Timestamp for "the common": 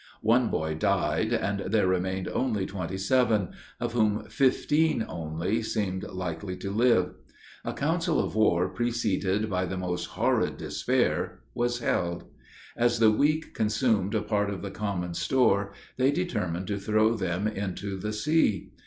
14.63-15.13